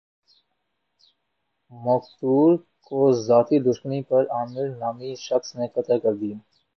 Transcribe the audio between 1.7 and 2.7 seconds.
مقتول